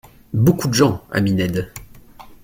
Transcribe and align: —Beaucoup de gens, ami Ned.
—Beaucoup 0.33 0.67
de 0.67 0.73
gens, 0.73 1.03
ami 1.11 1.31
Ned. 1.35 1.71